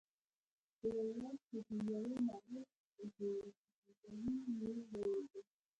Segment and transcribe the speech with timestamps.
[0.79, 5.43] په یوه واټ کې د یوه ناروغ زګېروی یې واورېدل.